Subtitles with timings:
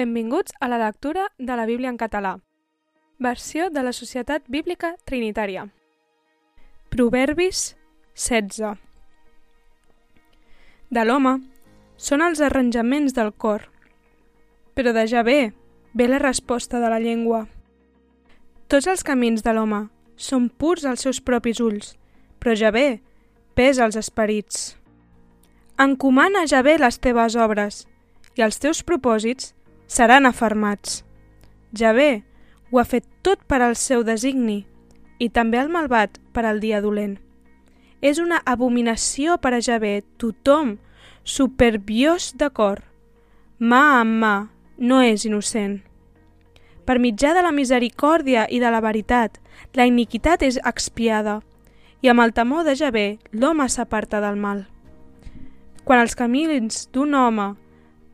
[0.00, 2.38] Benvinguts a la lectura de la Bíblia en català.
[3.18, 5.66] Versió de la Societat Bíblica Trinitària.
[6.88, 7.76] Proverbis
[8.14, 8.78] 16
[10.88, 11.34] De l'home
[11.98, 13.68] són els arranjaments del cor,
[14.72, 15.52] però de Javé
[15.92, 17.42] ve la resposta de la llengua.
[18.72, 19.82] Tots els camins de l'home
[20.16, 21.92] són purs als seus propis ulls,
[22.40, 23.02] però Javé
[23.52, 24.78] pesa els esperits.
[25.76, 27.84] Encomana a Javé les teves obres,
[28.38, 29.52] i els teus propòsits
[29.90, 31.02] seran afermats.
[31.74, 32.22] Javé
[32.70, 34.62] ho ha fet tot per al seu designi,
[35.18, 37.18] i també el malvat per al dia dolent.
[38.00, 40.78] És una abominació per a Javé tothom
[41.26, 42.84] superbiós de cor.
[43.58, 44.34] Mà amb mà
[44.78, 45.80] no és innocent.
[46.86, 49.42] Per mitjà de la misericòrdia i de la veritat,
[49.74, 51.40] la iniquitat és expiada,
[52.00, 54.64] i amb el temor de Javé l'home s'aparta del mal.
[55.84, 57.52] Quan els camins d'un home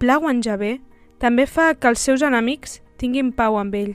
[0.01, 0.81] plauen Javé,
[1.19, 3.95] també fa que els seus enemics tinguin pau amb ell.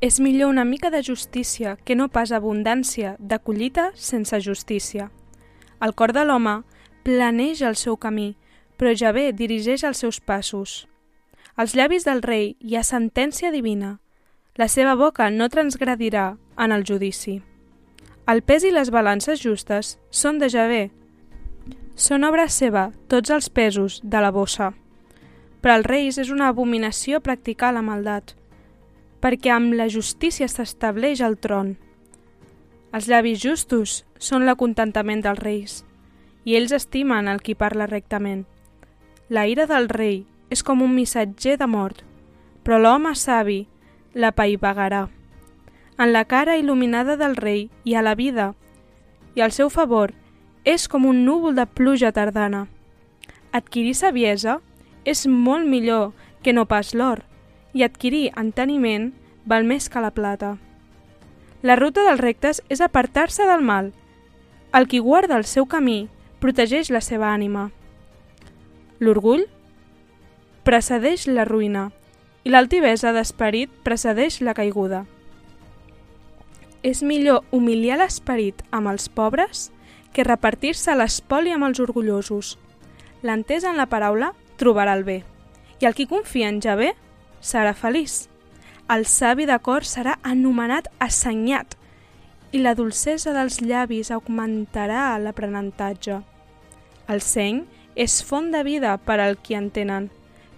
[0.00, 5.10] És millor una mica de justícia que no pas abundància de collita sense justícia.
[5.80, 6.62] El cor de l'home
[7.02, 8.36] planeja el seu camí,
[8.76, 10.86] però Javé dirigeix els seus passos.
[11.56, 13.98] Als llavis del rei hi ha sentència divina.
[14.56, 17.40] La seva boca no transgredirà en el judici.
[18.26, 20.90] El pes i les balances justes són de Javé.
[21.94, 24.74] Són obra seva tots els pesos de la bossa.
[25.60, 28.34] Per als reis és una abominació practicar la maldat,
[29.20, 31.76] perquè amb la justícia s'estableix el tron.
[32.92, 35.72] Els llavis justos són l'acontentament dels reis,
[36.44, 38.44] i ells estimen el qui parla rectament.
[39.28, 42.04] La ira del rei és com un missatger de mort,
[42.62, 43.66] però l'home savi
[44.14, 45.08] la paivagarà.
[45.98, 48.52] En la cara il·luminada del rei hi ha la vida,
[49.34, 50.12] i el seu favor
[50.64, 52.66] és com un núvol de pluja tardana.
[53.52, 54.60] Adquirir saviesa
[55.06, 56.10] és molt millor
[56.42, 57.22] que no pas l'or,
[57.72, 59.12] i adquirir enteniment
[59.46, 60.56] val més que la plata.
[61.62, 63.92] La ruta dels rectes és apartar-se del mal.
[64.74, 66.08] El qui guarda el seu camí
[66.42, 67.70] protegeix la seva ànima.
[69.00, 69.46] L'orgull
[70.66, 71.90] precedeix la ruïna
[72.44, 75.04] i l'altivesa d'esperit precedeix la caiguda.
[76.82, 79.70] És millor humiliar l'esperit amb els pobres
[80.14, 82.56] que repartir-se l'espoli amb els orgullosos.
[83.22, 85.22] L'entesa en la paraula trobarà el bé.
[85.80, 86.92] I el qui confia en Javé
[87.40, 88.26] serà feliç.
[88.92, 91.74] El savi de cor serà anomenat assenyat
[92.54, 96.20] i la dolcesa dels llavis augmentarà l'aprenentatge.
[97.10, 97.64] El seny
[97.96, 100.08] és font de vida per al qui entenen,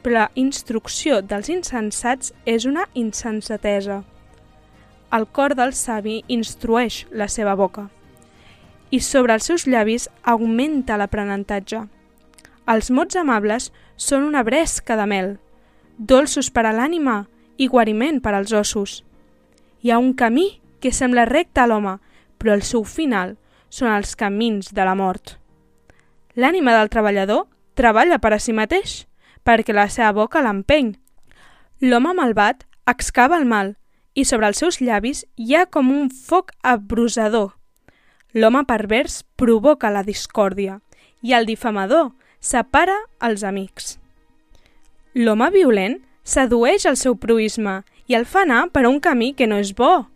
[0.02, 4.02] però la instrucció dels insensats és una insensatesa.
[5.12, 7.88] El cor del savi instrueix la seva boca
[8.90, 11.82] i sobre els seus llavis augmenta l'aprenentatge.
[12.68, 15.28] Els mots amables són una bresca de mel,
[15.96, 17.22] dolços per a l'ànima
[17.56, 18.98] i guariment per als ossos.
[19.80, 21.96] Hi ha un camí que sembla recte a l'home,
[22.36, 23.38] però el seu final
[23.72, 25.38] són els camins de la mort.
[26.36, 29.06] L'ànima del treballador treballa per a si mateix,
[29.48, 30.92] perquè la seva boca l'empeny.
[31.80, 33.76] L'home malvat excava el mal
[34.12, 37.54] i sobre els seus llavis hi ha com un foc abrusador.
[38.36, 40.82] L'home pervers provoca la discòrdia
[41.24, 43.96] i el difamador separa els amics.
[45.14, 49.58] L'home violent sedueix el seu proisme i el fa anar per un camí que no
[49.58, 50.06] és bo.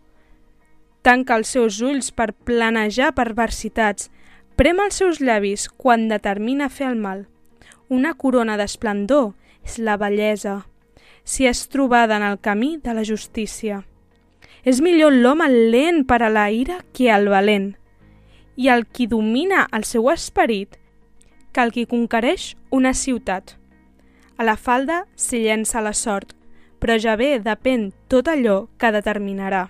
[1.03, 4.09] Tanca els seus ulls per planejar perversitats,
[4.55, 7.25] prem els seus llavis quan determina fer el mal.
[7.89, 9.33] Una corona d'esplendor
[9.65, 10.61] és la bellesa,
[11.23, 13.83] si és trobada en el camí de la justícia.
[14.63, 17.73] És millor l'home lent per a la ira que el valent,
[18.55, 20.77] i el qui domina el seu esperit
[21.53, 23.55] que el qui conquereix una ciutat.
[24.37, 26.33] A la falda s'hi llença la sort,
[26.81, 29.67] però ja bé depèn tot allò que determinarà.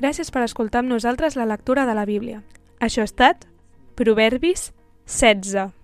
[0.00, 2.44] Gràcies per escoltar amb nosaltres la lectura de la Bíblia.
[2.80, 3.48] Això ha estat
[3.96, 4.70] Proverbis
[5.06, 5.79] 16.